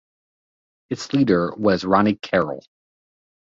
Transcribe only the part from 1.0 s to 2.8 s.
leader was Ronnie Carroll.